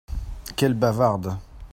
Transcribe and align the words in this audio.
Quelle 0.55 0.73
bavarde! 0.73 1.37